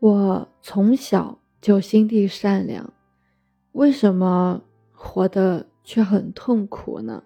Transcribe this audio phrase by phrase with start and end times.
[0.00, 2.92] 我从小就心地善良，
[3.72, 4.62] 为什么
[4.92, 7.22] 活得却很痛苦呢？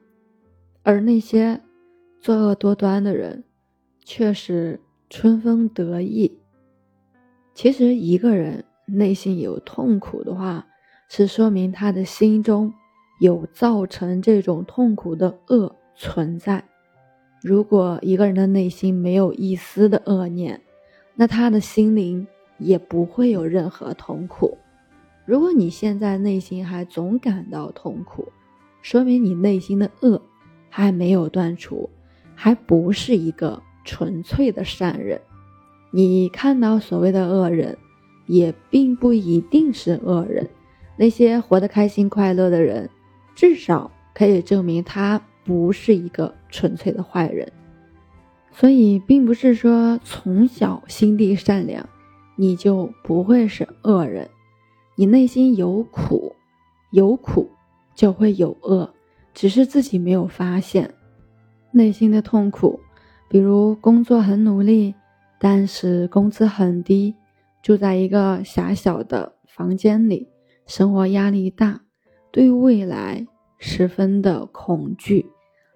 [0.83, 1.61] 而那些
[2.21, 3.45] 作恶多端的人，
[4.05, 6.39] 却是春风得意。
[7.55, 10.67] 其实，一个人内心有痛苦的话，
[11.09, 12.73] 是说明他的心中
[13.21, 16.65] 有造成这种痛苦的恶存在。
[17.43, 20.63] 如果一个人的内心没有一丝的恶念，
[21.15, 22.27] 那他的心灵
[22.61, 24.57] 也不会有任何痛苦。
[25.27, 28.33] 如果你现在内心还总感到痛苦，
[28.83, 30.21] 说明你内心的恶
[30.69, 31.91] 还没有断除，
[32.35, 35.21] 还不是一个纯粹的善人。
[35.91, 37.77] 你看到所谓的恶人，
[38.27, 40.49] 也并不一定是恶人。
[40.97, 42.89] 那些活得开心快乐的人，
[43.35, 47.51] 至少可以证明他不是一个纯粹的坏人。
[48.53, 51.89] 所以，并不是说从小心地善良，
[52.41, 54.27] 你就不会是恶人。
[54.97, 56.35] 你内心有苦，
[56.91, 57.51] 有苦
[57.95, 58.95] 就会有恶，
[59.35, 60.95] 只是自己没有发现。
[61.71, 62.81] 内心的痛苦，
[63.29, 64.95] 比如工作很努力。
[65.39, 67.15] 但是工资很低，
[67.63, 70.27] 住在一个狭小的房间里，
[70.67, 71.83] 生活压力大，
[72.31, 73.27] 对未来
[73.59, 75.27] 十分的恐惧，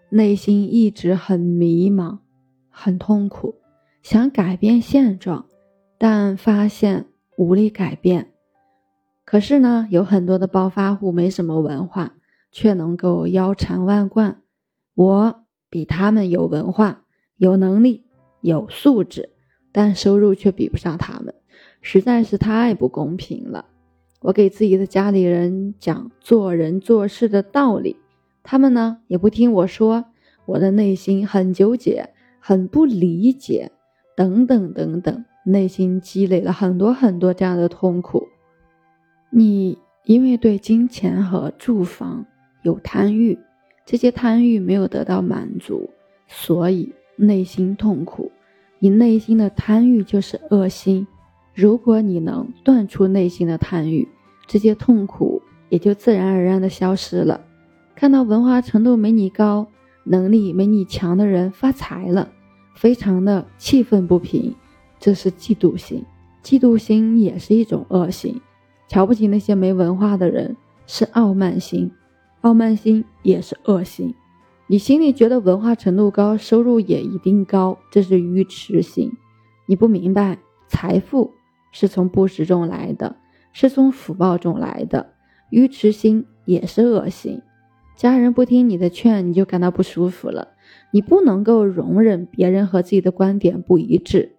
[0.08, 2.20] 内心一直很迷茫，
[2.70, 3.54] 很痛苦，
[4.02, 5.46] 想改变现状，
[5.98, 7.06] 但发现
[7.36, 8.32] 无力改变。
[9.24, 12.14] 可是呢，有很多的暴发户没什么文化，
[12.52, 14.42] 却能够腰缠万贯。
[14.94, 17.04] 我比他们有文化，
[17.36, 18.04] 有能力，
[18.40, 19.30] 有素质。
[19.72, 21.34] 但收入却比不上他们，
[21.80, 23.64] 实在是太不公平了。
[24.20, 27.96] 我给自己的家里人讲做人做事的道理，
[28.44, 30.04] 他们呢也不听我说，
[30.46, 33.72] 我的内心很纠结，很不理解，
[34.16, 38.28] 等等等等，内心积累了很多很多这样的痛苦。
[39.30, 42.24] 你因为对金钱和住房
[42.62, 43.38] 有贪欲，
[43.84, 45.90] 这些贪欲没有得到满足，
[46.28, 48.30] 所以内心痛苦。
[48.78, 51.06] 你内心的贪欲就是恶心，
[51.54, 54.06] 如果你能断除内心的贪欲，
[54.46, 55.40] 这些痛苦
[55.70, 57.40] 也就自然而然的消失了。
[57.94, 59.66] 看到文化程度没你高、
[60.04, 62.30] 能力没你强的人发财了，
[62.74, 64.54] 非常的气愤不平，
[64.98, 66.04] 这是嫉妒心。
[66.42, 68.40] 嫉妒心也是一种恶心，
[68.88, 71.90] 瞧不起那些没文化的人是傲慢心，
[72.42, 74.14] 傲慢心也是恶心。
[74.66, 79.12] 你心里觉得文化程度高，收入也一定高，这是愚痴心。
[79.66, 81.32] 你不明白，财富
[81.72, 83.16] 是从布施中来的，
[83.52, 85.12] 是从福报中来的。
[85.50, 87.40] 愚痴心也是恶心。
[87.96, 90.48] 家人不听你的劝，你就感到不舒服了。
[90.90, 94.36] 你不能够容忍别人和自己的观点不一致。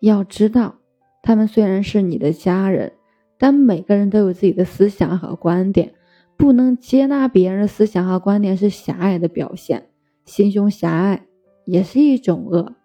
[0.00, 0.76] 要知道，
[1.22, 2.92] 他们虽然是你的家人，
[3.38, 5.94] 但每个人都有自己的思想和观点。
[6.36, 9.88] 不能接纳别人的思想和观点是狭隘的表现，
[10.26, 11.26] 心胸狭隘
[11.64, 12.76] 也是一种恶。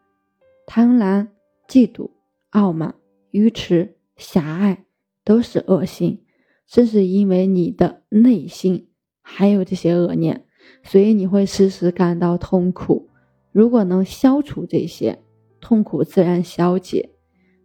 [0.66, 1.28] 贪婪、
[1.68, 2.12] 嫉妒、
[2.52, 2.96] 傲慢、
[3.32, 4.86] 愚痴、狭隘
[5.26, 6.24] 都是恶心。
[6.66, 8.88] 正是因为你的内心
[9.22, 10.46] 还有这些恶念，
[10.84, 13.10] 所以你会时时感到痛苦。
[13.52, 15.20] 如果能消除这些
[15.60, 17.10] 痛苦，自然消解。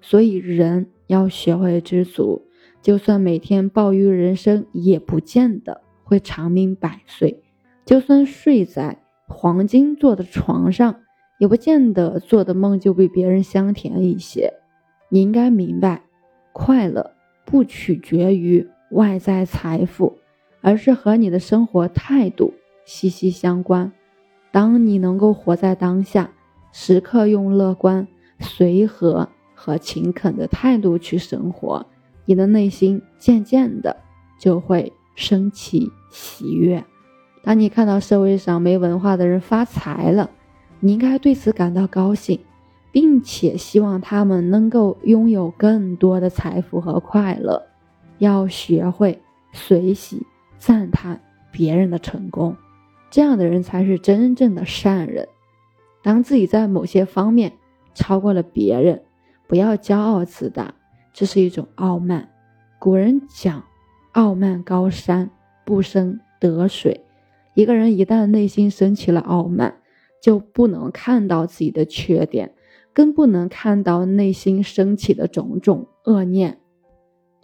[0.00, 2.42] 所以人要学会知足。
[2.82, 7.42] 就算每天暴雨人生，也不见得会长命百岁；
[7.84, 11.00] 就算睡在黄金做的床上，
[11.38, 14.52] 也不见得做的梦就比别人香甜一些。
[15.08, 16.04] 你应该明白，
[16.52, 17.12] 快乐
[17.44, 20.18] 不取决于外在财富，
[20.60, 22.54] 而是和你的生活态度
[22.86, 23.92] 息息相关。
[24.50, 26.30] 当你能够活在当下，
[26.72, 28.08] 时刻用乐观、
[28.40, 31.84] 随和和勤恳的态度去生活。
[32.24, 33.94] 你的内心渐渐的
[34.38, 36.82] 就会升起喜悦。
[37.42, 40.30] 当你看到社会上没文化的人发财了，
[40.80, 42.40] 你应该对此感到高兴，
[42.90, 47.62] 并且希望他们能够拥有更多的财富和快乐。
[48.18, 49.22] 要学会
[49.52, 50.26] 随喜
[50.58, 51.20] 赞叹
[51.52, 52.56] 别人的成功，
[53.16, 55.26] 这样的人才是真正的善人。
[56.02, 57.54] 当自己在某些方面
[57.94, 59.04] 超过了别人，
[59.46, 60.74] 不要骄傲自大。
[61.14, 62.28] 这是一种傲慢。
[62.78, 63.64] 古人讲
[64.12, 65.30] ：“傲慢高山
[65.64, 67.06] 不生得水。”
[67.56, 69.78] 一个人一旦内心升起了傲慢，
[70.22, 72.52] 就不能看到自己的缺点，
[72.92, 76.58] 更不能看到内心升起的种种恶念，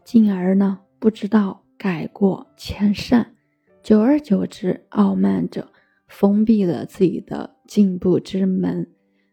[0.04, 3.36] 进而呢，不知道改过迁善。
[3.82, 5.69] 久而久之，傲慢者
[6.06, 8.88] 封闭了自己的进步之门。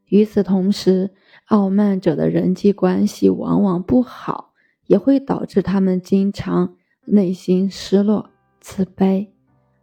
[0.07, 1.11] 与此同时，
[1.45, 4.53] 傲慢者的人际关系往往不好，
[4.87, 6.75] 也会导致他们经常
[7.05, 9.27] 内心失落、自卑。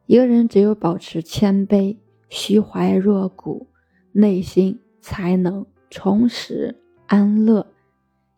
[0.06, 1.96] 一个人只有保持谦卑、
[2.28, 3.68] 虚怀若谷，
[4.10, 6.76] 内心才能充实
[7.06, 7.68] 安乐。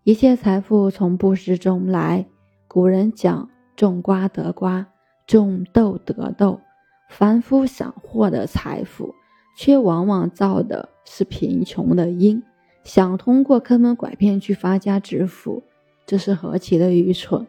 [0.05, 2.27] 一切财富从布施中来。
[2.67, 4.87] 古人讲：“种瓜得瓜，
[5.29, 6.61] 种豆得豆。”
[7.09, 9.15] 凡夫想获得财富，
[9.57, 12.43] 却往往造的是贫穷的因，
[12.85, 15.63] 想通过坑蒙拐骗去发家致富，
[16.05, 17.47] 这是何其的愚蠢！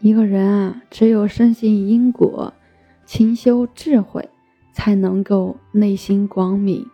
[0.00, 2.54] 一个人啊，只有深信因果，
[3.04, 4.26] 勤修智慧，
[4.72, 6.86] 才能够内心光明，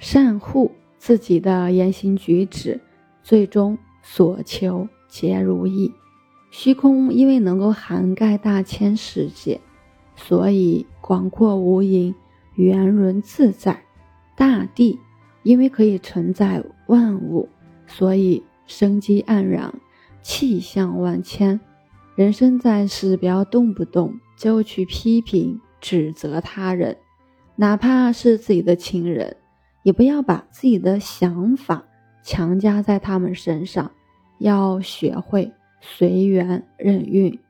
[0.00, 2.80] 善护自己的言行举止，
[3.22, 5.92] 最终所求皆如意。
[6.54, 9.58] 虚空因为能够涵盖大千世界，
[10.14, 12.14] 所以广阔无垠、
[12.56, 13.72] 圆润自在；
[14.36, 15.00] 大地
[15.44, 17.48] 因为可以承载万物，
[17.86, 19.72] 所以生机盎然、
[20.20, 21.58] 气象万千。
[22.16, 26.98] 人生在世，不要动不动就去批评、指责他人，
[27.56, 29.38] 哪怕是自己的亲人，
[29.84, 31.82] 也不要把自己的想法
[32.22, 33.90] 强加在他们身上，
[34.38, 35.50] 要学会。
[35.84, 37.40] 随缘任运，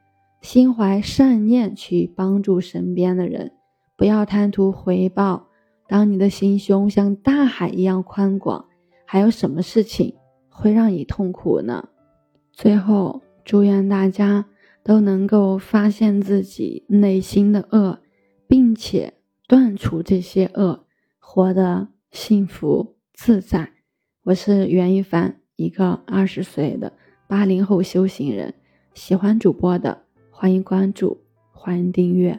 [0.40, 3.52] 心怀善念去帮助身边的人，
[3.94, 5.49] 不要贪图回报。
[5.87, 8.64] 当你的心胸像大海一样宽广，
[9.05, 10.14] 还有什么事情
[10.49, 11.90] 会让你痛苦呢？
[12.52, 14.46] 最后，祝愿大家
[14.82, 17.99] 都能够发现自己内心的恶，
[18.49, 19.12] 并且
[19.46, 20.87] 断除这些恶，
[21.19, 23.73] 活得幸福自在。
[24.23, 26.94] 我是袁一凡，一个二十岁的。
[27.32, 28.52] 八零后修行人，
[28.93, 31.19] 喜欢主播的欢迎关注，
[31.50, 32.38] 欢迎订阅。